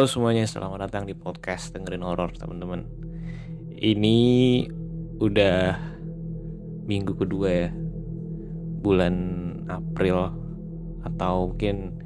[0.00, 2.88] Halo semuanya, selamat datang di podcast dengerin horor teman-teman.
[3.68, 4.16] Ini
[5.20, 5.76] udah
[6.88, 7.68] minggu kedua ya,
[8.80, 9.12] bulan
[9.68, 10.32] April
[11.04, 12.00] atau mungkin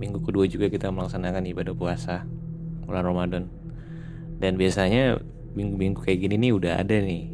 [0.00, 2.24] minggu kedua juga kita melaksanakan ibadah puasa
[2.88, 3.44] bulan Ramadan.
[4.40, 5.20] Dan biasanya
[5.52, 7.28] minggu-minggu kayak gini nih udah ada nih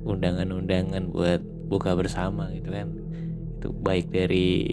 [0.00, 2.88] undangan-undangan buat buka bersama gitu kan.
[3.60, 4.64] Itu baik dari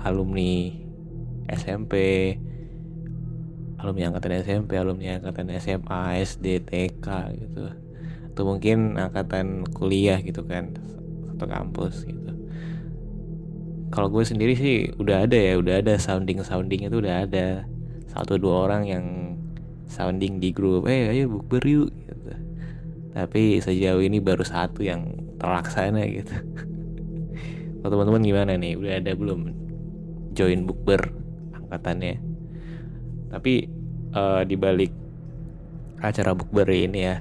[0.00, 0.72] alumni
[1.52, 1.92] SMP,
[3.78, 7.06] alumni angkatan SMP, alumni angkatan SMA, SD, TK
[7.38, 7.70] gitu.
[8.34, 10.74] Atau mungkin angkatan kuliah gitu kan,
[11.30, 12.32] satu kampus gitu.
[13.88, 17.64] Kalau gue sendiri sih udah ada ya, udah ada sounding sounding itu udah ada
[18.10, 19.04] satu dua orang yang
[19.88, 22.34] sounding di grup, eh ayo bukber yuk gitu.
[23.14, 25.06] Tapi sejauh ini baru satu yang
[25.38, 26.34] terlaksana gitu.
[27.80, 28.74] Kalau teman-teman gimana nih?
[28.74, 29.54] Udah ada belum
[30.34, 31.14] join bukber
[31.56, 32.27] angkatannya?
[33.28, 33.68] Tapi
[34.16, 34.92] uh, di balik
[36.00, 37.16] acara bukber ini ya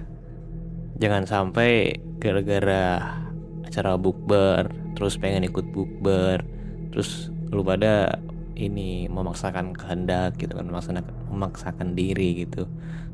[0.97, 3.18] jangan sampai gara-gara
[3.66, 6.41] acara bukber terus pengen ikut bukber
[6.90, 8.19] terus lu pada
[8.57, 12.66] ini memaksakan kehendak gitu kan memaksakan memaksakan diri gitu.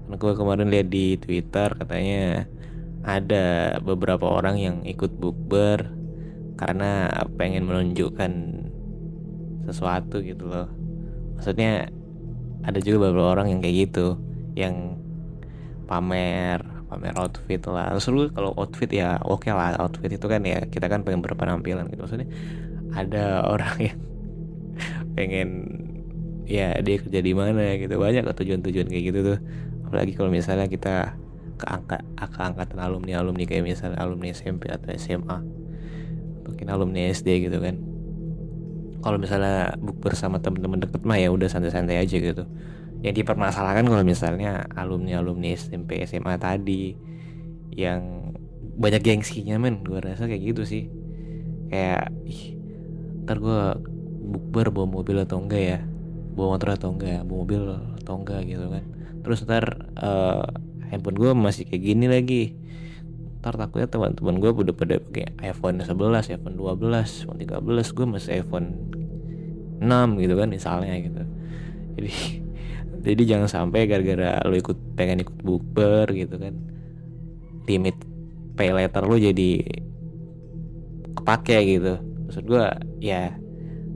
[0.04, 2.48] Karena gue kemarin lihat di twitter katanya
[3.04, 5.92] ada beberapa orang yang ikut bukber
[6.56, 8.32] karena pengen menunjukkan
[9.68, 10.72] sesuatu gitu loh.
[11.36, 11.92] Maksudnya
[12.64, 14.16] ada juga beberapa orang yang kayak gitu
[14.56, 14.98] yang
[15.86, 17.92] pamer pamer outfit lah.
[17.98, 21.20] Terus lu kalau outfit ya oke okay lah outfit itu kan ya kita kan pengen
[21.20, 22.08] berpenampilan gitu.
[22.08, 22.30] Maksudnya
[22.96, 24.00] ada orang yang
[25.14, 25.50] pengen
[26.48, 28.00] ya dia kerja di mana gitu.
[28.00, 29.40] Banyak tujuan-tujuan kayak gitu tuh.
[29.90, 31.20] Apalagi kalau misalnya kita
[31.54, 35.38] ke angka ke angkatan alumni alumni kayak misalnya alumni SMP atau SMA
[36.44, 37.93] mungkin alumni SD gitu kan
[39.04, 42.48] kalau misalnya bukber sama temen-temen deket mah ya udah santai-santai aja gitu.
[43.04, 46.96] Yang dipermasalahkan kalau misalnya alumni alumni SMP SMA tadi
[47.76, 48.32] yang
[48.80, 49.84] banyak gengsinya men.
[49.84, 50.88] Gue rasa kayak gitu sih.
[51.68, 52.56] Kayak ih,
[53.28, 53.60] ntar gue
[54.24, 55.80] bukber bawa mobil atau enggak ya?
[56.34, 57.28] Bawa motor atau enggak?
[57.28, 57.62] Bawa mobil
[58.00, 58.84] atau enggak gitu kan?
[59.20, 59.66] Terus ntar
[60.00, 60.48] uh,
[60.88, 62.44] handphone gue masih kayak gini lagi
[63.44, 68.32] ntar takutnya teman-teman gue udah pada pakai iPhone 11, iPhone 12, iPhone 13, gue masih
[68.40, 68.68] iPhone
[69.84, 71.22] 6 gitu kan misalnya gitu.
[72.00, 72.12] Jadi
[73.12, 76.56] jadi jangan sampai gara-gara lo ikut pengen ikut bukber gitu kan
[77.68, 78.00] limit
[78.56, 79.52] pay letter lo jadi
[81.20, 82.00] kepake gitu.
[82.00, 82.64] Maksud gue
[83.04, 83.36] ya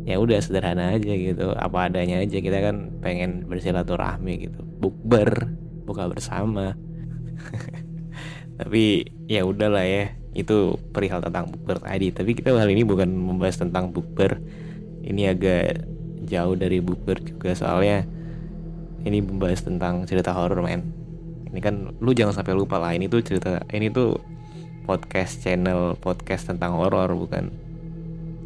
[0.04, 5.52] ya udah sederhana aja gitu apa adanya aja kita kan pengen bersilaturahmi gitu bukber
[5.84, 6.80] buka bersama
[8.58, 12.10] tapi ya udahlah ya itu perihal tentang bukber tadi.
[12.10, 14.42] Tapi kita kali ini bukan membahas tentang bukber.
[15.02, 15.86] Ini agak
[16.28, 18.04] jauh dari bukber juga soalnya
[19.02, 20.94] ini membahas tentang cerita horor men.
[21.50, 24.20] Ini kan lu jangan sampai lupa lah ini tuh cerita ini tuh
[24.84, 27.50] podcast channel podcast tentang horor bukan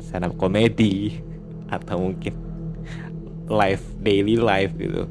[0.04, 1.18] stand up komedi
[1.76, 2.36] atau mungkin
[3.48, 5.08] live daily life gitu.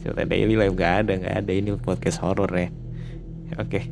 [0.00, 1.52] Cerita daily life gak ada gak ada.
[1.54, 2.70] Ini podcast horor ya.
[3.62, 3.90] Oke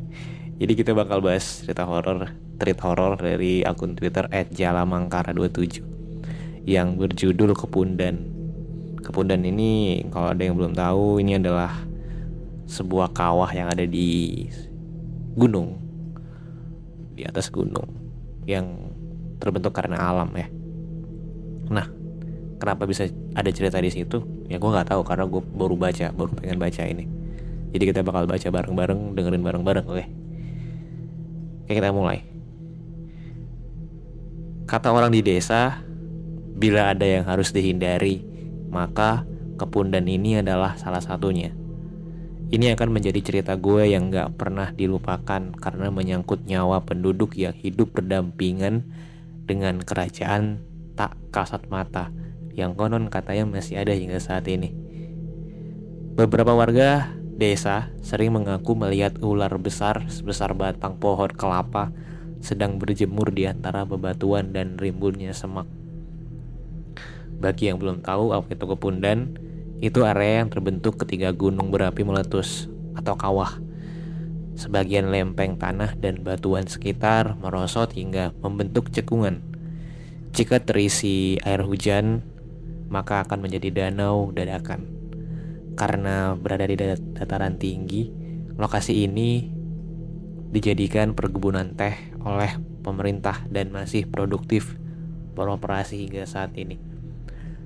[0.65, 5.93] jadi kita bakal bahas cerita horor, treat horor dari akun Twitter @jalamangkara27.
[6.65, 8.25] yang berjudul Kepundan.
[9.05, 11.85] Kepundan ini kalau ada yang belum tahu ini adalah
[12.65, 14.49] sebuah kawah yang ada di
[15.37, 15.77] gunung
[17.13, 17.85] di atas gunung
[18.49, 18.89] yang
[19.37, 20.49] terbentuk karena alam ya.
[21.69, 21.85] Nah,
[22.57, 23.05] kenapa bisa
[23.37, 24.49] ada cerita di situ?
[24.49, 27.05] Ya gue nggak tahu karena gue baru baca, baru pengen baca ini.
[27.77, 30.24] Jadi kita bakal baca bareng-bareng, dengerin bareng-bareng, oke?
[31.65, 32.21] Oke kita mulai.
[34.69, 35.81] Kata orang di desa,
[36.53, 38.21] bila ada yang harus dihindari,
[38.69, 39.25] maka
[39.57, 41.57] kepundan ini adalah salah satunya.
[42.53, 47.97] Ini akan menjadi cerita gue yang gak pernah dilupakan karena menyangkut nyawa penduduk yang hidup
[47.97, 48.85] berdampingan
[49.49, 50.61] dengan kerajaan
[50.93, 52.13] tak kasat mata
[52.53, 54.71] yang konon katanya masih ada hingga saat ini.
[56.15, 61.91] Beberapa warga desa sering mengaku melihat ular besar sebesar batang pohon kelapa
[62.39, 65.67] sedang berjemur di antara bebatuan dan rimbunnya semak.
[67.41, 69.35] Bagi yang belum tahu apa itu kepundan,
[69.83, 73.59] itu area yang terbentuk ketika gunung berapi meletus atau kawah.
[74.55, 79.43] Sebagian lempeng tanah dan batuan sekitar merosot hingga membentuk cekungan.
[80.31, 82.23] Jika terisi air hujan,
[82.87, 84.94] maka akan menjadi danau dadakan.
[85.75, 88.11] Karena berada di dataran tinggi,
[88.55, 89.51] lokasi ini
[90.55, 92.55] dijadikan perkebunan teh oleh
[92.87, 94.79] pemerintah dan masih produktif
[95.35, 96.79] beroperasi hingga saat ini.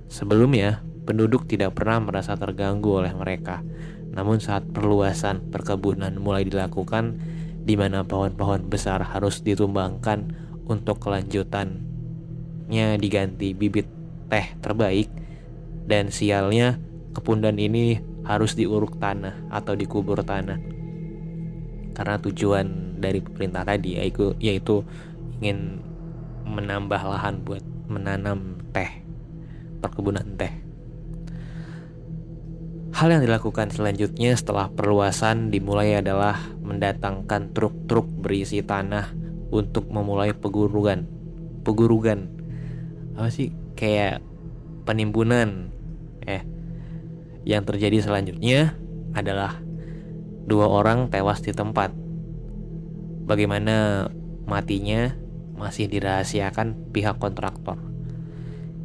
[0.08, 3.60] Sebelumnya, penduduk tidak pernah merasa terganggu oleh mereka.
[4.08, 7.20] Namun saat perluasan perkebunan mulai dilakukan,
[7.68, 10.32] di mana pohon-pohon besar harus ditumbangkan
[10.64, 13.84] untuk kelanjutannya diganti bibit
[14.32, 15.12] teh terbaik,
[15.84, 16.80] dan sialnya
[17.18, 20.62] kepundan ini harus diuruk tanah atau dikubur tanah.
[21.98, 24.86] Karena tujuan dari pemerintah tadi yaitu, yaitu
[25.42, 25.82] ingin
[26.46, 29.02] menambah lahan buat menanam teh,
[29.82, 30.54] perkebunan teh.
[32.94, 39.14] Hal yang dilakukan selanjutnya setelah perluasan dimulai adalah mendatangkan truk-truk berisi tanah
[39.54, 41.06] untuk memulai pegurugan.
[41.62, 42.26] Pegurugan.
[43.14, 43.54] Apa sih?
[43.78, 44.22] Kayak
[44.82, 45.70] penimbunan.
[46.26, 46.57] Eh.
[47.48, 48.76] Yang terjadi selanjutnya
[49.16, 49.56] adalah
[50.44, 51.96] dua orang tewas di tempat.
[53.24, 54.08] Bagaimana
[54.44, 55.16] matinya
[55.56, 57.80] masih dirahasiakan pihak kontraktor.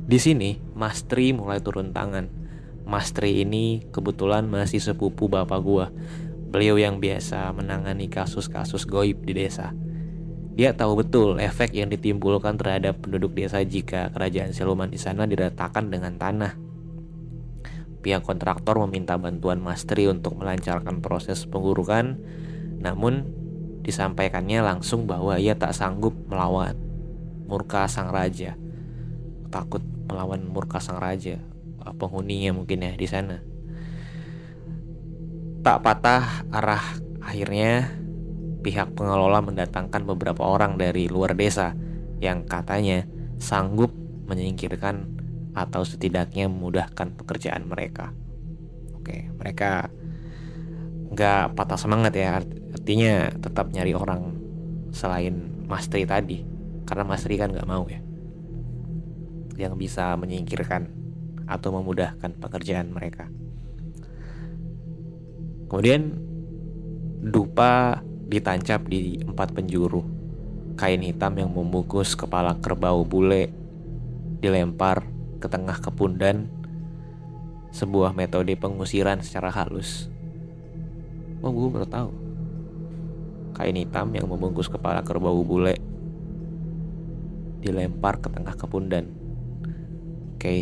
[0.08, 2.44] Di sini, Mas Tri mulai turun tangan
[2.84, 5.88] Mas Tri ini kebetulan masih sepupu bapak gua.
[6.52, 9.72] Beliau yang biasa menangani kasus-kasus goib di desa.
[10.54, 15.90] Dia tahu betul efek yang ditimbulkan terhadap penduduk desa jika kerajaan siluman di sana diratakan
[15.90, 16.73] dengan tanah.
[18.04, 22.20] Pihak kontraktor meminta bantuan Mas Tri untuk melancarkan proses pengurukan,
[22.84, 23.32] namun
[23.82, 26.76] disampaikannya langsung bahwa ia tak sanggup melawan
[27.48, 28.60] murka sang raja.
[29.48, 31.40] Takut melawan murka sang raja
[31.92, 33.44] penghuninya mungkin ya di sana.
[35.64, 36.84] Tak patah arah
[37.20, 37.92] akhirnya
[38.64, 41.76] pihak pengelola mendatangkan beberapa orang dari luar desa
[42.24, 43.04] yang katanya
[43.36, 43.92] sanggup
[44.28, 45.13] menyingkirkan
[45.54, 48.14] atau setidaknya memudahkan pekerjaan mereka.
[48.98, 49.94] Oke, mereka
[51.14, 52.42] nggak patah semangat ya,
[52.74, 54.34] artinya tetap nyari orang
[54.90, 56.42] selain Mastri tadi,
[56.90, 58.02] karena Mastri kan nggak mau ya,
[59.62, 60.90] yang bisa menyingkirkan
[61.46, 63.30] atau memudahkan pekerjaan mereka.
[65.70, 66.18] Kemudian
[67.22, 70.02] dupa ditancap di empat penjuru.
[70.74, 73.54] Kain hitam yang membungkus kepala kerbau bule
[74.42, 75.13] dilempar
[75.44, 76.48] ke tengah kepundan
[77.76, 80.08] sebuah metode pengusiran secara halus.
[81.44, 82.10] Oh, gue baru tahu.
[83.52, 85.76] Kain hitam yang membungkus kepala kerbau bule
[87.60, 89.12] dilempar ke tengah kepundan.
[90.36, 90.62] Oke, okay.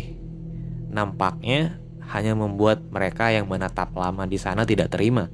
[0.90, 1.82] Nampaknya
[2.14, 5.30] hanya membuat mereka yang menetap lama di sana tidak terima.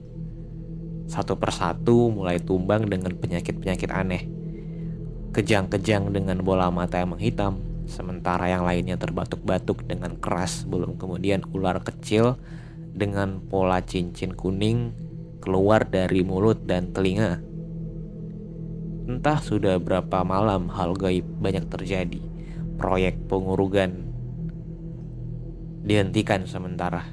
[1.09, 4.28] Satu persatu mulai tumbang dengan penyakit-penyakit aneh.
[5.33, 11.80] Kejang-kejang dengan bola mata yang menghitam, sementara yang lainnya terbatuk-batuk dengan keras belum kemudian ular
[11.80, 12.37] kecil
[12.92, 14.92] dengan pola cincin kuning
[15.40, 17.40] keluar dari mulut dan telinga.
[19.09, 22.21] Entah sudah berapa malam hal gaib banyak terjadi.
[22.76, 24.12] Proyek pengurugan
[25.80, 27.09] dihentikan sementara.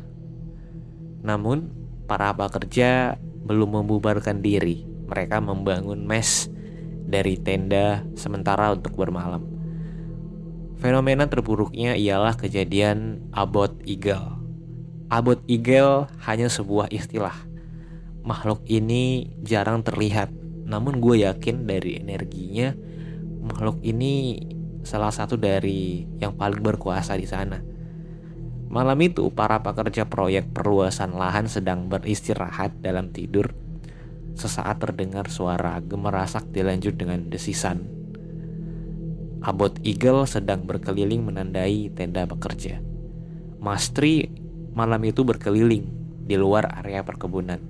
[1.23, 1.71] Namun,
[2.03, 3.15] para pekerja
[3.47, 4.83] belum membubarkan diri.
[5.07, 6.51] Mereka membangun mes
[7.07, 9.54] dari tenda sementara untuk bermalam.
[10.79, 14.37] Fenomena terburuknya ialah kejadian abot eagle.
[15.07, 17.35] Abot eagle hanya sebuah istilah.
[18.25, 20.33] Makhluk ini jarang terlihat,
[20.65, 22.73] namun gue yakin dari energinya
[23.45, 24.41] makhluk ini
[24.81, 27.61] salah satu dari yang paling berkuasa di sana.
[28.65, 33.53] Malam itu, para pekerja proyek perluasan lahan sedang beristirahat dalam tidur.
[34.35, 37.94] Sesaat terdengar suara gemerasak dilanjut dengan desisan.
[39.45, 42.81] Abot Eagle sedang berkeliling menandai tenda pekerja.
[43.61, 44.25] Mastri
[44.73, 45.85] malam itu berkeliling
[46.25, 47.61] di luar area perkebunan.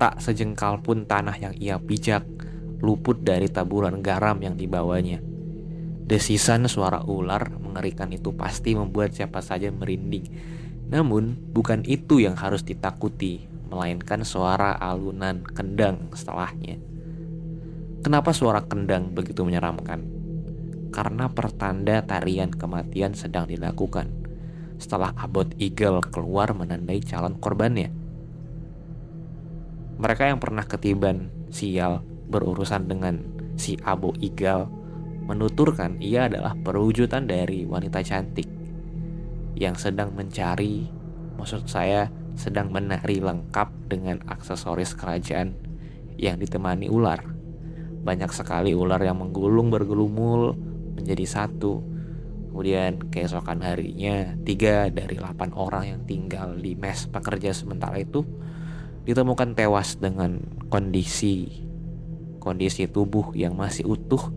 [0.00, 2.24] Tak sejengkal pun tanah yang ia pijak
[2.80, 5.20] luput dari taburan garam yang dibawanya.
[6.08, 10.32] Desisan suara ular mengerikan itu pasti membuat siapa saja merinding.
[10.88, 16.80] Namun, bukan itu yang harus ditakuti, melainkan suara alunan kendang setelahnya.
[18.00, 20.00] Kenapa suara kendang begitu menyeramkan?
[20.88, 24.08] Karena pertanda tarian kematian sedang dilakukan.
[24.80, 27.92] Setelah Abot Eagle keluar menandai calon korbannya.
[30.00, 32.00] Mereka yang pernah ketiban sial
[32.32, 33.20] berurusan dengan
[33.60, 34.64] si Abu Eagle
[35.28, 38.48] menuturkan ia adalah perwujudan dari wanita cantik
[39.60, 40.88] yang sedang mencari,
[41.36, 45.52] maksud saya sedang menari lengkap dengan aksesoris kerajaan
[46.16, 47.39] yang ditemani ular.
[48.00, 50.56] Banyak sekali ular yang menggulung bergelumul
[50.96, 51.84] menjadi satu.
[52.50, 58.26] Kemudian keesokan harinya, tiga dari delapan orang yang tinggal di mes pekerja sementara itu
[59.06, 61.64] ditemukan tewas dengan kondisi
[62.40, 64.32] kondisi tubuh yang masih utuh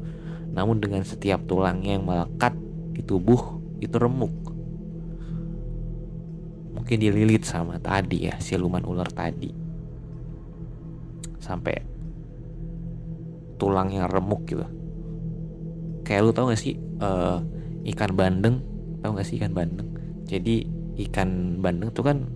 [0.53, 2.53] namun dengan setiap tulangnya yang melekat
[2.93, 4.31] di tubuh itu remuk.
[6.77, 9.49] Mungkin dililit sama tadi ya, siluman ular tadi.
[11.41, 11.81] Sampai
[13.63, 14.67] tulangnya remuk gitu.
[16.03, 17.39] Kayak lu tau gak sih uh,
[17.95, 18.59] ikan bandeng?
[18.99, 19.87] Tau gak sih ikan bandeng?
[20.27, 20.67] Jadi
[21.07, 22.27] ikan bandeng tuh kan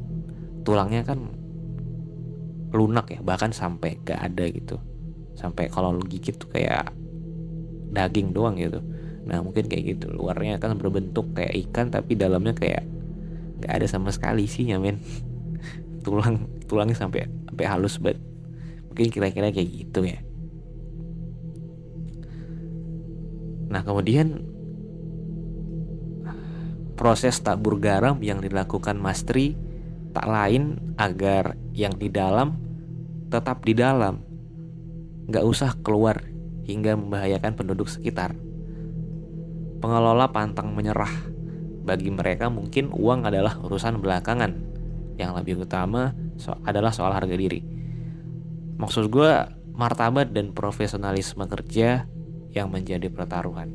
[0.63, 1.19] tulangnya kan
[2.71, 4.79] lunak ya, bahkan sampai gak ada gitu.
[5.35, 6.95] Sampai kalau lu gigit tuh kayak
[7.91, 8.83] daging doang gitu
[9.27, 12.87] nah mungkin kayak gitu luarnya kan berbentuk kayak ikan tapi dalamnya kayak
[13.59, 15.03] nggak ada sama sekali sih men
[16.07, 18.23] tulang tulangnya sampai sampai halus banget
[18.87, 20.23] mungkin kira-kira kayak gitu ya
[23.67, 24.43] nah kemudian
[26.97, 29.53] proses tabur garam yang dilakukan Mastri
[30.17, 32.57] tak lain agar yang di dalam
[33.29, 34.17] tetap di dalam
[35.29, 36.23] nggak usah keluar
[36.67, 38.35] hingga membahayakan penduduk sekitar.
[39.79, 41.11] Pengelola pantang menyerah.
[41.87, 44.51] Bagi mereka mungkin uang adalah urusan belakangan.
[45.15, 47.63] Yang lebih utama so adalah soal harga diri.
[48.77, 49.31] Maksud gue
[49.77, 52.09] martabat dan profesionalisme kerja
[52.57, 53.69] yang menjadi pertaruhan.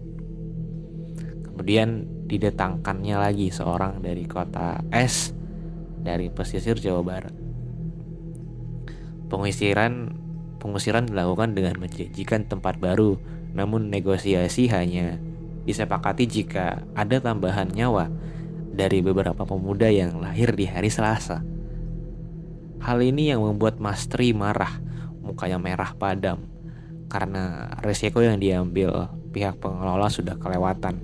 [1.46, 5.30] Kemudian didatangkannya lagi seorang dari kota S
[6.02, 7.34] dari pesisir Jawa Barat.
[9.30, 10.22] Pengisiran
[10.62, 13.18] Pengusiran dilakukan dengan menjanjikan tempat baru,
[13.50, 15.18] namun negosiasi hanya
[15.66, 18.06] disepakati jika ada tambahan nyawa
[18.70, 21.42] dari beberapa pemuda yang lahir di hari Selasa.
[22.78, 24.78] Hal ini yang membuat Mas Tri marah,
[25.18, 26.46] mukanya merah padam,
[27.12, 30.96] karena resiko yang diambil pihak pengelola sudah kelewatan.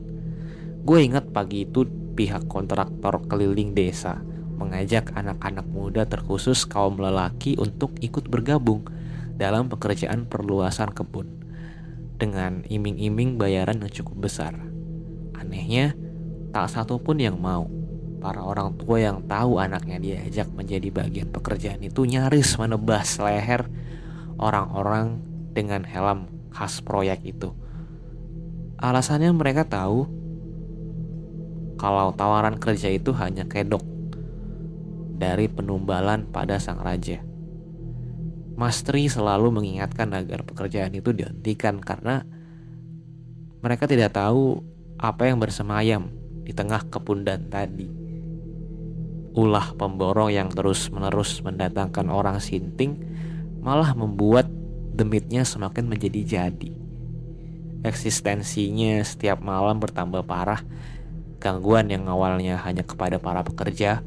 [0.81, 1.85] Gue ingat pagi itu
[2.17, 4.25] pihak kontraktor keliling desa
[4.57, 8.89] mengajak anak-anak muda terkhusus kaum lelaki untuk ikut bergabung
[9.37, 11.29] dalam pekerjaan perluasan kebun
[12.19, 14.57] dengan iming-iming bayaran yang cukup besar.
[15.39, 15.95] Anehnya,
[16.51, 17.71] tak satu pun yang mau.
[18.19, 23.71] Para orang tua yang tahu anaknya diajak menjadi bagian pekerjaan itu nyaris menebas leher
[24.43, 25.28] orang-orang
[25.59, 27.51] dengan helm khas proyek itu.
[28.79, 30.07] Alasannya mereka tahu
[31.75, 33.83] kalau tawaran kerja itu hanya kedok
[35.19, 37.19] dari penumbalan pada sang raja.
[38.59, 42.23] Mastri selalu mengingatkan agar pekerjaan itu dihentikan karena
[43.59, 44.63] mereka tidak tahu
[44.99, 46.11] apa yang bersemayam
[46.43, 47.87] di tengah kepundan tadi.
[49.39, 52.99] Ulah pemborong yang terus-menerus mendatangkan orang sinting
[53.63, 54.51] malah membuat
[54.99, 56.75] demitnya semakin menjadi jadi.
[57.87, 60.67] Eksistensinya setiap malam bertambah parah.
[61.39, 64.03] Gangguan yang awalnya hanya kepada para pekerja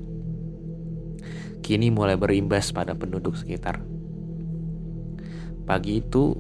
[1.62, 3.80] kini mulai berimbas pada penduduk sekitar.
[5.64, 6.36] Pagi itu,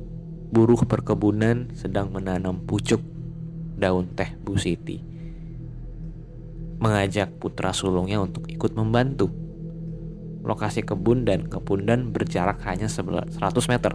[0.51, 2.99] buruh perkebunan sedang menanam pucuk
[3.77, 4.99] daun teh Bu Siti.
[6.81, 9.29] Mengajak putra sulungnya untuk ikut membantu.
[10.41, 13.29] Lokasi kebun dan kepundan berjarak hanya 100
[13.69, 13.93] meter.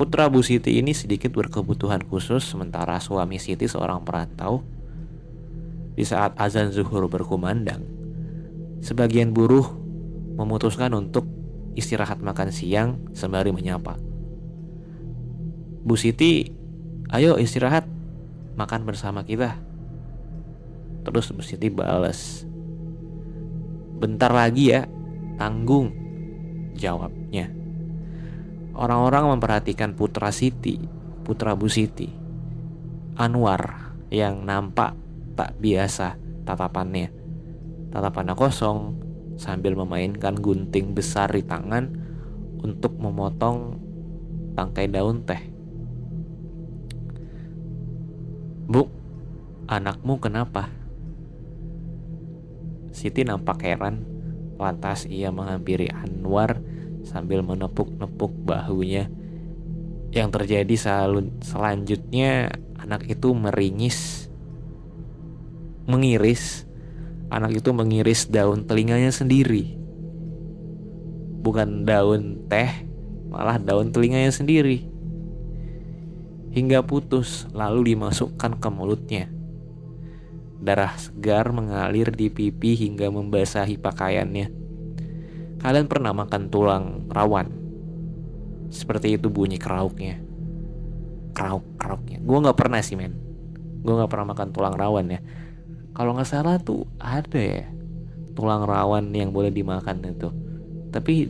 [0.00, 4.64] Putra Bu Siti ini sedikit berkebutuhan khusus sementara suami Siti seorang perantau.
[5.92, 7.84] Di saat azan zuhur berkumandang,
[8.80, 9.68] sebagian buruh
[10.40, 11.28] memutuskan untuk
[11.76, 14.00] istirahat makan siang sembari menyapa.
[15.84, 16.48] Bu Siti
[17.12, 17.84] ayo istirahat
[18.56, 19.60] makan bersama kita
[21.04, 22.48] terus Bu Siti balas
[24.00, 24.88] bentar lagi ya
[25.36, 25.92] tanggung
[26.72, 27.59] jawabnya
[28.74, 30.78] orang-orang memperhatikan putra Siti
[31.22, 32.08] putra Bu Siti
[33.18, 34.96] Anwar yang nampak
[35.34, 37.12] tak biasa tatapannya
[37.90, 38.78] tatapannya kosong
[39.40, 41.88] sambil memainkan gunting besar di tangan
[42.60, 43.80] untuk memotong
[44.52, 45.40] tangkai daun teh.
[48.70, 48.86] Bu,
[49.66, 50.68] anakmu kenapa?
[52.92, 54.04] Siti nampak heran,
[54.60, 56.60] lantas ia menghampiri Anwar
[57.04, 59.08] sambil menepuk-nepuk bahunya.
[60.10, 60.74] Yang terjadi
[61.40, 64.26] selanjutnya anak itu meringis,
[65.86, 66.66] mengiris
[67.30, 69.78] anak itu mengiris daun telinganya sendiri.
[71.40, 72.84] Bukan daun teh,
[73.30, 74.84] malah daun telinganya sendiri.
[76.50, 79.30] Hingga putus, lalu dimasukkan ke mulutnya.
[80.60, 84.59] Darah segar mengalir di pipi hingga membasahi pakaiannya.
[85.60, 87.48] Kalian pernah makan tulang rawan?
[88.72, 90.16] Seperti itu bunyi kerauknya.
[91.36, 92.18] Kerauk, kerauknya.
[92.24, 93.14] Gue gak pernah sih men.
[93.84, 95.20] Gue gak pernah makan tulang rawan ya
[95.94, 97.66] kalau nggak salah tuh ada ya
[98.32, 100.30] tulang rawan yang boleh dimakan itu
[100.94, 101.28] tapi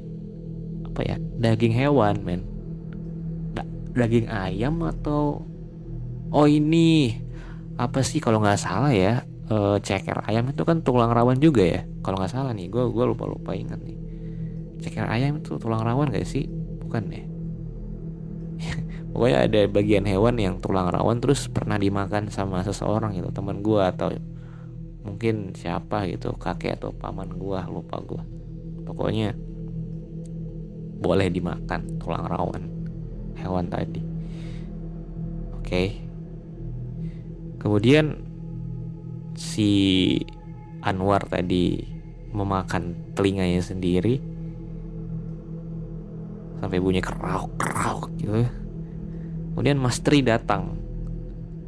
[0.86, 2.44] apa ya daging hewan men
[3.56, 3.64] da
[3.96, 5.42] daging ayam atau
[6.30, 7.16] oh ini
[7.80, 11.82] apa sih kalau nggak salah ya e, ceker ayam itu kan tulang rawan juga ya
[12.04, 13.96] kalau nggak salah nih gue gue lupa lupa ingat nih
[14.80, 16.48] ceker ayam itu tulang rawan gak sih?
[16.84, 17.24] Bukan ya?
[19.14, 23.82] Pokoknya ada bagian hewan yang tulang rawan terus pernah dimakan sama seseorang gitu teman gue
[23.82, 24.10] atau
[25.00, 28.22] mungkin siapa gitu kakek atau paman gua lupa gua.
[28.84, 29.32] Pokoknya
[31.00, 32.62] boleh dimakan tulang rawan
[33.40, 34.02] hewan tadi.
[35.56, 35.84] Oke.
[37.60, 38.20] Kemudian
[39.36, 39.70] si
[40.80, 41.80] Anwar tadi
[42.32, 44.20] memakan telinganya sendiri
[46.60, 48.44] sampai bunyi kerauk kerauk gitu
[49.56, 50.76] kemudian Mas Tri datang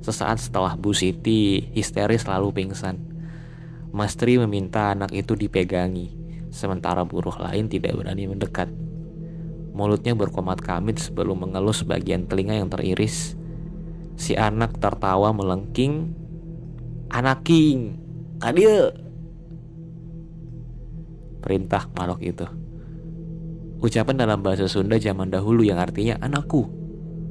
[0.04, 3.12] sesaat setelah Bu Siti histeris lalu pingsan
[3.92, 6.16] Mas Tri meminta anak itu dipegangi,
[6.48, 8.72] sementara buruh lain tidak berani mendekat.
[9.76, 13.36] Mulutnya berkomat kamit sebelum mengelus bagian telinga yang teriris.
[14.16, 16.16] Si anak tertawa melengking.
[17.12, 18.00] Anak king,
[18.40, 18.96] kadia.
[21.44, 22.48] Perintah makhluk itu.
[23.82, 26.70] Ucapan dalam bahasa Sunda zaman dahulu yang artinya anakku,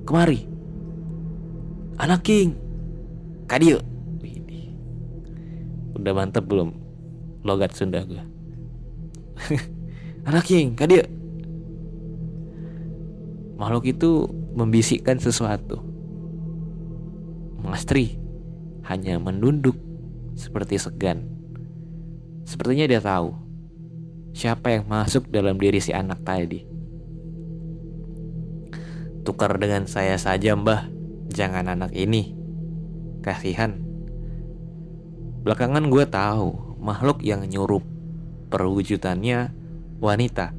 [0.04, 0.44] kemari.
[1.96, 2.60] Anak king,
[3.48, 3.80] kadia
[6.02, 6.74] udah mantep belum
[7.46, 8.18] logat Sunda gue
[10.30, 11.06] anak king kadia
[13.62, 14.26] makhluk itu
[14.58, 15.86] membisikkan sesuatu.
[17.62, 18.18] Mastri
[18.90, 19.78] hanya menunduk
[20.34, 21.30] seperti segan.
[22.42, 23.38] Sepertinya dia tahu
[24.32, 26.64] siapa yang masuk dalam diri si anak tadi
[29.28, 30.90] tukar dengan saya saja mbah
[31.30, 32.34] jangan anak ini
[33.22, 33.92] kasihan
[35.42, 37.82] Belakangan gue tahu makhluk yang nyurup
[38.54, 39.50] perwujudannya
[39.98, 40.54] wanita.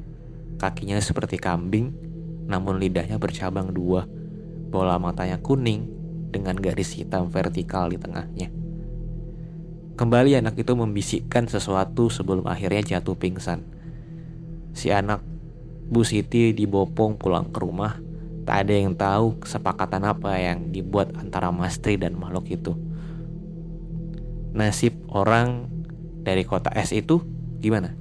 [0.59, 1.95] Kakinya seperti kambing,
[2.51, 4.03] namun lidahnya bercabang dua.
[4.67, 5.87] Bola matanya kuning
[6.35, 8.51] dengan garis hitam vertikal di tengahnya.
[9.93, 13.61] Kembali anak itu membisikkan sesuatu sebelum akhirnya jatuh pingsan.
[14.73, 15.21] Si anak
[15.89, 18.01] Bu Siti dibopong pulang ke rumah.
[18.43, 22.75] Tak ada yang tahu kesepakatan apa yang dibuat antara Mastri dan makhluk itu
[24.53, 25.65] nasib orang
[26.21, 27.19] dari kota es itu
[27.59, 27.97] gimana?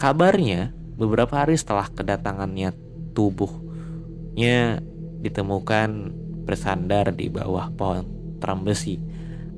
[0.00, 2.72] Kabarnya beberapa hari setelah kedatangannya
[3.12, 4.80] tubuhnya
[5.20, 6.14] ditemukan
[6.48, 8.08] bersandar di bawah pohon
[8.40, 8.96] trambesi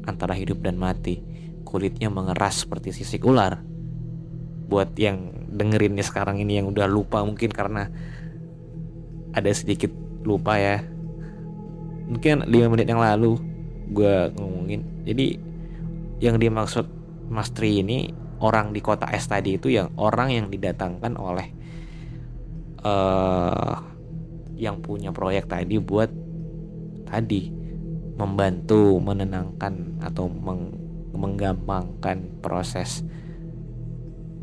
[0.06, 1.20] antara hidup dan mati.
[1.66, 3.60] Kulitnya mengeras seperti sisik ular.
[4.70, 7.90] Buat yang dengerinnya sekarang ini yang udah lupa mungkin karena
[9.34, 9.90] ada sedikit
[10.22, 10.82] lupa ya.
[12.10, 13.38] Mungkin 5 menit yang lalu
[13.90, 14.82] gue ngomongin.
[15.06, 15.38] Jadi
[16.22, 16.86] yang dimaksud
[17.30, 18.10] Mas ini
[18.42, 21.48] orang di kota es tadi itu yang orang yang didatangkan oleh
[22.82, 23.76] uh,
[24.56, 26.10] yang punya proyek tadi buat
[27.08, 27.59] tadi
[28.20, 30.76] membantu menenangkan atau meng,
[31.16, 33.00] menggampangkan proses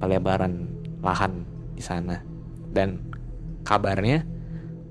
[0.02, 0.66] pelebaran
[1.06, 1.46] lahan
[1.78, 2.26] di sana
[2.74, 2.98] dan
[3.62, 4.26] kabarnya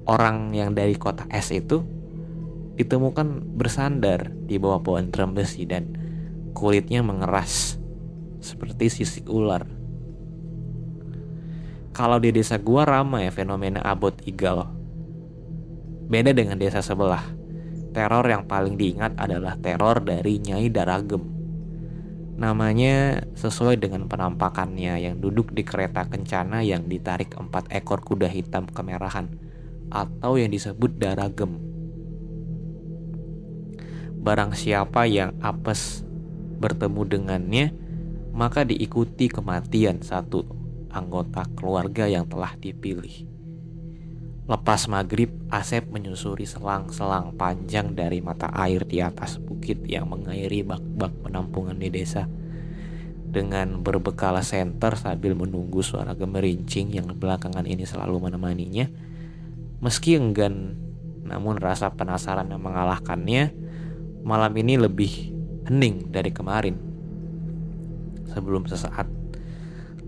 [0.07, 1.83] orang yang dari kota es itu
[2.79, 5.99] ditemukan bersandar di bawah pohon trembesi dan
[6.55, 7.81] kulitnya mengeras
[8.39, 9.67] seperti sisik ular.
[11.97, 14.69] Kalau di desa gua ramai fenomena abot igal.
[16.07, 17.36] Beda dengan desa sebelah.
[17.97, 21.25] Teror yang paling diingat adalah teror dari Nyai Daragem.
[22.37, 28.69] Namanya sesuai dengan penampakannya yang duduk di kereta kencana yang ditarik empat ekor kuda hitam
[28.69, 29.33] kemerahan
[29.89, 31.57] atau yang disebut Daragem.
[34.21, 36.05] Barang siapa yang apes
[36.61, 37.67] bertemu dengannya,
[38.37, 40.45] maka diikuti kematian satu
[40.93, 43.36] anggota keluarga yang telah dipilih.
[44.47, 51.11] Lepas maghrib, Asep menyusuri selang-selang panjang dari mata air di atas bukit yang mengairi bak-bak
[51.27, 52.31] penampungan di desa.
[53.27, 58.87] Dengan berbekal senter sambil menunggu suara gemerincing yang belakangan ini selalu menemaninya.
[59.83, 60.79] Meski enggan,
[61.27, 63.51] namun rasa penasaran yang mengalahkannya,
[64.23, 65.35] malam ini lebih
[65.67, 66.79] hening dari kemarin.
[68.31, 69.11] Sebelum sesaat,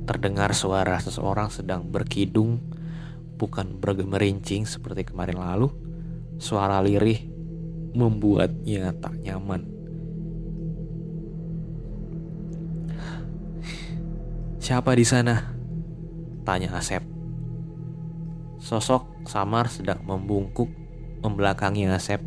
[0.07, 2.78] terdengar suara seseorang sedang berkidung
[3.39, 5.71] bukan bergemerincing seperti kemarin lalu,
[6.43, 7.23] suara lirih
[7.95, 9.65] membuatnya tak nyaman.
[14.59, 15.55] Siapa di sana?
[16.43, 17.01] Tanya Asep.
[18.59, 20.69] Sosok samar sedang membungkuk
[21.23, 22.21] membelakangi Asep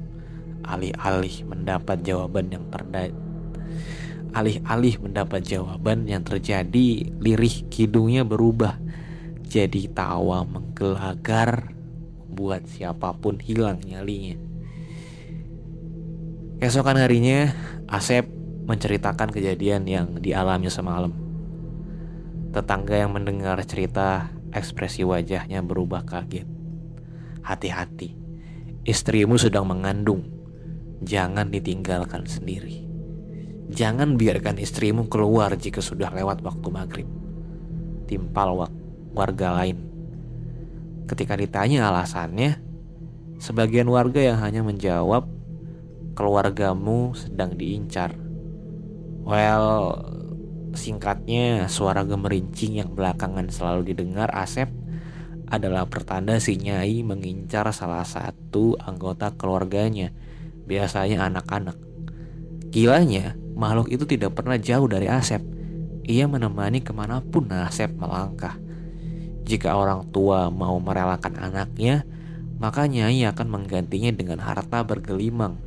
[0.66, 3.10] alih-alih mendapat jawaban yang terda
[4.32, 8.80] alih-alih mendapat jawaban yang terjadi lirih kidungnya berubah
[9.52, 11.76] jadi tawa menggelagar
[12.32, 14.40] buat siapa pun hilang nyalinya.
[16.64, 17.52] Keesokan harinya,
[17.84, 18.32] Asep
[18.64, 21.12] menceritakan kejadian yang dialami semalam.
[22.56, 26.48] Tetangga yang mendengar cerita, ekspresi wajahnya berubah kaget.
[27.44, 28.16] Hati-hati,
[28.88, 30.32] istrimu sedang mengandung.
[31.04, 32.88] Jangan ditinggalkan sendiri.
[33.68, 37.10] Jangan biarkan istrimu keluar jika sudah lewat waktu maghrib.
[38.08, 38.81] Timpal waktu
[39.12, 39.78] warga lain.
[41.08, 42.60] Ketika ditanya alasannya,
[43.38, 45.28] sebagian warga yang hanya menjawab,
[46.16, 48.16] "Keluargamu sedang diincar."
[49.22, 50.00] Well,
[50.74, 54.72] singkatnya suara gemerincing yang belakangan selalu didengar Asep
[55.52, 60.16] adalah pertanda si Nyai mengincar salah satu anggota keluarganya,
[60.64, 61.76] biasanya anak-anak.
[62.72, 65.44] Gilanya, makhluk itu tidak pernah jauh dari Asep.
[66.08, 68.56] Ia menemani ke mana pun Asep melangkah.
[69.42, 72.06] Jika orang tua mau merelakan anaknya,
[72.62, 75.58] maka nyai akan menggantinya dengan harta bergelimang.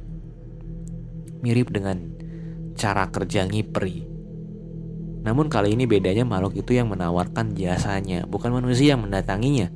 [1.43, 2.15] Mirip dengan
[2.79, 4.07] cara kerja ngipri.
[5.27, 9.73] Namun kali ini bedanya makhluk itu yang menawarkan jasanya, bukan manusia yang mendatanginya.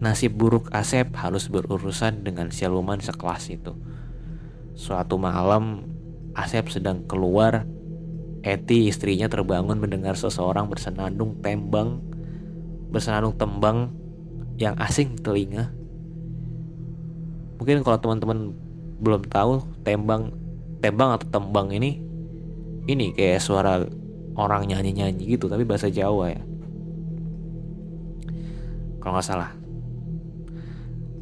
[0.00, 3.76] Nasib buruk Asep harus berurusan dengan siluman sekelas itu.
[4.76, 5.88] Suatu malam,
[6.32, 7.68] Asep sedang keluar.
[8.46, 12.15] Eti istrinya terbangun mendengar seseorang bersenandung tembang
[12.90, 13.92] bersenandung tembang
[14.56, 15.72] yang asing telinga.
[17.60, 18.52] Mungkin kalau teman-teman
[19.00, 20.32] belum tahu tembang
[20.80, 22.00] tembang atau tembang ini
[22.88, 23.84] ini kayak suara
[24.36, 26.42] orang nyanyi-nyanyi gitu tapi bahasa Jawa ya.
[29.00, 29.52] Kalau nggak salah.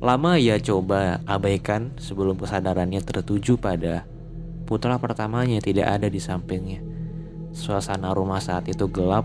[0.04, 4.04] Lama ia coba abaikan sebelum kesadarannya tertuju pada
[4.68, 6.84] putra pertamanya tidak ada di sampingnya.
[7.56, 9.24] Suasana rumah saat itu gelap.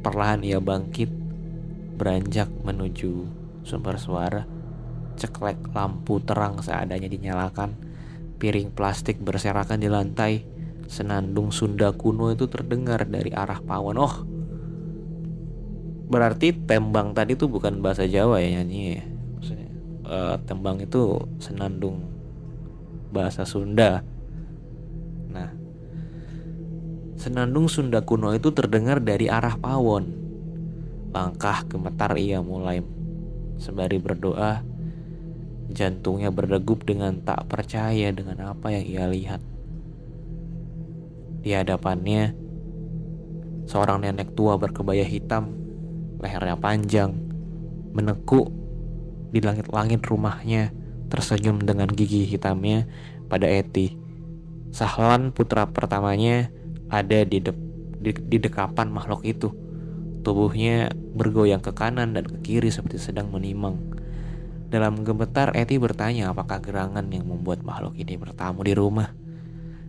[0.00, 1.19] Perlahan ia bangkit
[2.00, 3.28] beranjak menuju
[3.60, 4.48] sumber suara.
[5.20, 7.76] Ceklek lampu terang seadanya dinyalakan.
[8.40, 10.48] Piring plastik berserakan di lantai.
[10.88, 14.00] Senandung Sunda kuno itu terdengar dari arah pawon.
[14.00, 14.16] Oh,
[16.10, 19.04] berarti tembang tadi tuh bukan bahasa Jawa ya nyanyi ya.
[19.38, 19.70] Maksudnya
[20.08, 22.10] uh, tembang itu senandung
[23.14, 24.02] bahasa Sunda.
[25.30, 25.52] Nah,
[27.14, 30.19] senandung Sunda kuno itu terdengar dari arah pawon.
[31.10, 32.82] Langkah gemetar ia mulai
[33.58, 34.62] sembari berdoa.
[35.70, 39.42] Jantungnya berdegup dengan tak percaya dengan apa yang ia lihat.
[41.40, 42.34] Di hadapannya,
[43.70, 45.54] seorang nenek tua berkebaya hitam,
[46.18, 47.14] lehernya panjang,
[47.94, 48.50] menekuk
[49.30, 50.74] di langit-langit rumahnya,
[51.06, 52.90] tersenyum dengan gigi hitamnya
[53.30, 53.94] pada Eti.
[54.70, 56.50] Sahlan putra pertamanya
[56.90, 57.54] ada di, de
[58.02, 59.50] di, di dekapan makhluk itu.
[60.20, 63.80] Tubuhnya bergoyang ke kanan dan ke kiri seperti sedang menimang.
[64.70, 69.10] Dalam gemetar, Eti bertanya apakah gerangan yang membuat makhluk ini bertamu di rumah.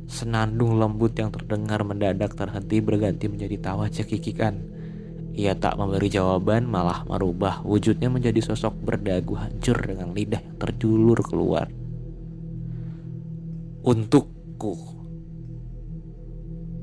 [0.09, 4.57] Senandung lembut yang terdengar mendadak terhenti berganti menjadi tawa cekikikan.
[5.31, 11.23] Ia tak memberi jawaban, malah merubah wujudnya menjadi sosok berdagu hancur dengan lidah yang terjulur
[11.23, 11.71] keluar.
[13.87, 14.90] Untukku.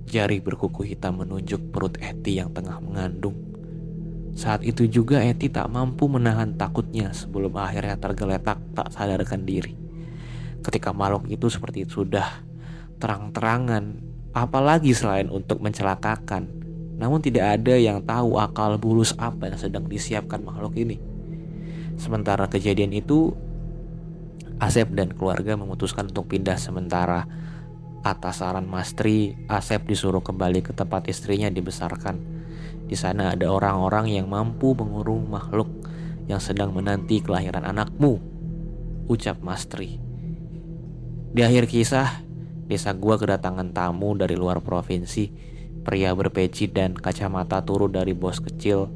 [0.09, 3.37] Jari berkuku hitam menunjuk perut Eti yang tengah mengandung.
[4.33, 9.88] Saat itu juga Eti tak mampu menahan takutnya sebelum akhirnya tergeletak tak sadarkan diri.
[10.62, 12.42] ketika makhluk itu seperti sudah
[12.99, 14.03] terang-terangan
[14.35, 16.51] apalagi selain untuk mencelakakan
[16.99, 20.99] namun tidak ada yang tahu akal bulus apa yang sedang disiapkan makhluk ini
[21.97, 23.35] sementara kejadian itu
[24.59, 27.31] Asep dan keluarga memutuskan untuk pindah sementara
[28.02, 32.18] atas saran Mastri, Asep disuruh kembali ke tempat istrinya dibesarkan.
[32.88, 35.68] Di sana ada orang-orang yang mampu mengurung makhluk
[36.28, 38.20] yang sedang menanti kelahiran anakmu,
[39.08, 40.00] ucap Mastri.
[41.28, 42.24] Di akhir kisah,
[42.68, 45.56] desa gua kedatangan tamu dari luar provinsi.
[45.84, 48.92] Pria berpeci dan kacamata turun dari bos kecil,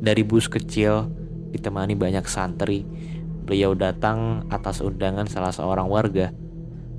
[0.00, 1.08] dari bus kecil,
[1.52, 2.84] ditemani banyak santri.
[3.44, 6.32] Beliau datang atas undangan salah seorang warga.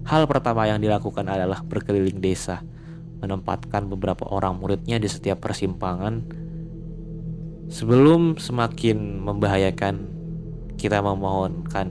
[0.06, 2.66] Hal pertama yang dilakukan adalah berkeliling desa,
[3.22, 6.42] menempatkan beberapa orang muridnya di setiap persimpangan
[7.72, 9.96] Sebelum semakin membahayakan,
[10.76, 11.88] kita memohonkan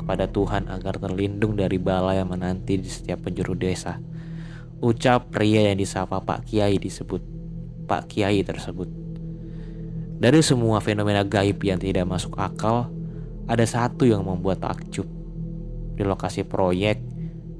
[0.00, 4.00] kepada Tuhan agar terlindung dari bala yang menanti di setiap penjuru desa.
[4.80, 7.20] Ucap pria yang disapa Pak Kiai disebut
[7.84, 8.88] Pak Kiai tersebut.
[10.24, 12.88] Dari semua fenomena gaib yang tidak masuk akal,
[13.44, 15.04] ada satu yang membuat takjub.
[15.92, 16.96] Di lokasi proyek,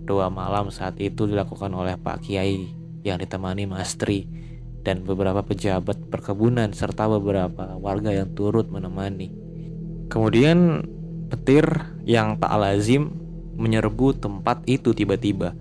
[0.05, 2.71] dua malam saat itu dilakukan oleh Pak Kiai
[3.05, 4.29] yang ditemani Mastri
[4.85, 9.33] dan beberapa pejabat perkebunan serta beberapa warga yang turut menemani.
[10.13, 10.85] Kemudian
[11.33, 11.65] petir
[12.05, 13.17] yang tak lazim
[13.57, 15.57] menyerbu tempat itu tiba-tiba,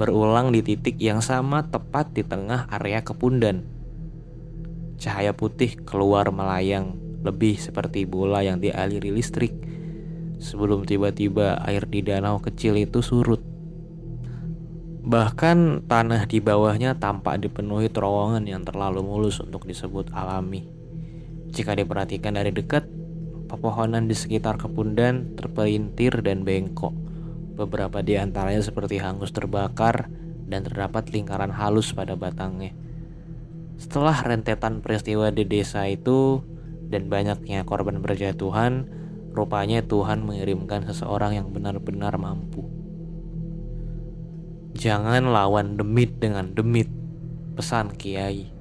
[0.00, 3.68] berulang di titik yang sama tepat di tengah area kepundan.
[4.96, 9.52] Cahaya putih keluar melayang lebih seperti bola yang dialiri listrik
[10.40, 13.55] sebelum tiba-tiba air di danau kecil itu surut.
[15.06, 20.66] Bahkan tanah di bawahnya tampak dipenuhi terowongan yang terlalu mulus untuk disebut alami.
[21.54, 22.90] Jika diperhatikan dari dekat,
[23.46, 26.90] pepohonan di sekitar kepundan terpelintir dan bengkok.
[27.54, 30.10] Beberapa di antaranya seperti hangus terbakar
[30.50, 32.74] dan terdapat lingkaran halus pada batangnya.
[33.78, 36.42] Setelah rentetan peristiwa di desa itu
[36.90, 38.90] dan banyaknya korban berjatuhan,
[39.30, 42.75] rupanya Tuhan mengirimkan seseorang yang benar-benar mampu
[44.76, 46.92] Jangan lawan demit dengan demit,
[47.56, 48.52] pesan Kiai.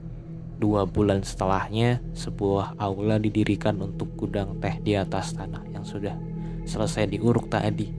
[0.56, 6.16] Dua bulan setelahnya, sebuah aula didirikan untuk gudang teh di atas tanah yang sudah
[6.64, 7.92] selesai diuruk tadi.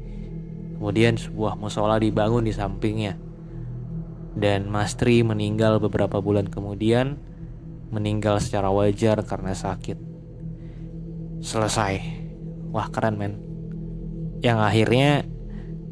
[0.81, 3.21] Kemudian sebuah musola dibangun di sampingnya.
[4.33, 7.21] Dan Mastri meninggal beberapa bulan kemudian,
[7.93, 10.01] meninggal secara wajar karena sakit.
[11.45, 12.01] Selesai.
[12.73, 13.37] Wah keren men.
[14.41, 15.11] Yang akhirnya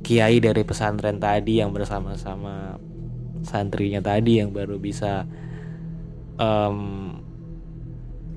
[0.04, 2.76] kiai dari pesantren tadi yang bersama-sama
[3.40, 5.24] santrinya tadi yang baru bisa
[6.36, 7.12] um,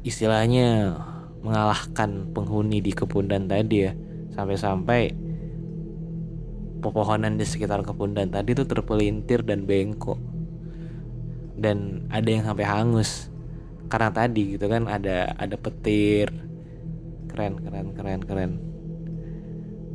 [0.07, 0.95] istilahnya
[1.43, 3.91] mengalahkan penghuni di kepundan tadi ya.
[4.31, 5.11] Sampai-sampai
[6.79, 10.19] pepohonan di sekitar kepundan tadi tuh terpelintir dan bengkok.
[11.57, 13.27] Dan ada yang sampai hangus.
[13.87, 16.31] Karena tadi gitu kan ada ada petir.
[17.27, 18.51] Keren keren keren keren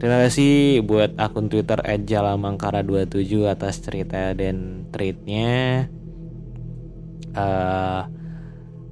[0.02, 5.86] Terima kasih buat akun Twitter @jalamangkara27 atas cerita dan tweetnya.
[7.30, 8.10] Uh,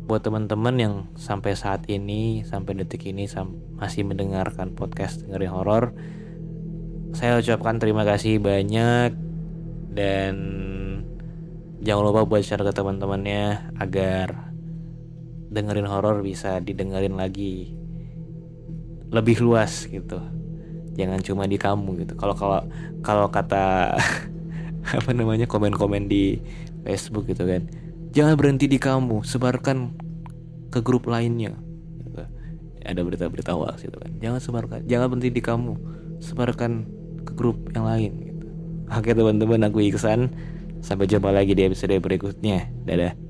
[0.06, 3.26] buat teman-teman yang sampai saat ini, sampai detik ini
[3.74, 5.98] masih mendengarkan podcast dengerin horor,
[7.10, 9.10] saya ucapkan terima kasih banyak
[9.90, 10.34] dan
[11.82, 14.54] jangan lupa buat share ke teman-temannya agar
[15.50, 17.74] dengerin horor bisa didengerin lagi
[19.10, 20.38] lebih luas gitu
[21.00, 22.12] jangan cuma di kamu gitu.
[22.20, 22.60] Kalau kalau
[23.00, 23.96] kalau kata
[25.00, 26.40] apa namanya komen-komen di
[26.84, 27.68] Facebook gitu kan
[28.10, 29.96] jangan berhenti di kamu sebarkan
[30.70, 31.56] ke grup lainnya.
[32.00, 32.22] Gitu.
[32.80, 34.12] ada berita-berita hoax gitu kan.
[34.20, 35.72] Jangan sebarkan jangan berhenti di kamu
[36.20, 36.72] sebarkan
[37.24, 38.12] ke grup yang lain.
[38.20, 38.46] Gitu.
[38.92, 40.28] Oke teman-teman aku Iksan.
[40.80, 42.72] Sampai jumpa lagi di episode berikutnya.
[42.88, 43.29] Dadah